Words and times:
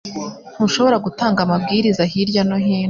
Ntushobora 0.55 0.97
gutanga 1.05 1.39
amabwiriza 1.45 2.01
hirya 2.11 2.41
no 2.49 2.57
hino. 2.63 2.79